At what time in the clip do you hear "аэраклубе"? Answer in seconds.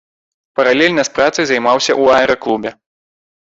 2.23-2.69